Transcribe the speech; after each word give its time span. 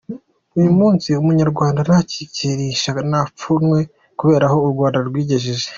Uyu 0.57 0.71
munsi 0.79 1.07
umunyarwanda 1.21 1.79
ntakihishahisha, 1.87 2.89
nta 3.09 3.21
pfunwe 3.35 3.79
kubera 4.19 4.45
aho 4.49 4.57
u 4.67 4.69
Rwanda 4.73 4.99
rwigejeje. 5.07 5.67